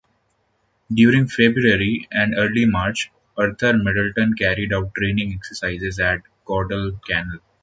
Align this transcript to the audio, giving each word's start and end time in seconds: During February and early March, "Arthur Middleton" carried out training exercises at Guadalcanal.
During 0.91 1.27
February 1.27 2.07
and 2.09 2.33
early 2.35 2.65
March, 2.65 3.11
"Arthur 3.37 3.73
Middleton" 3.77 4.33
carried 4.33 4.73
out 4.73 4.95
training 4.95 5.31
exercises 5.31 5.99
at 5.99 6.21
Guadalcanal. 6.43 7.37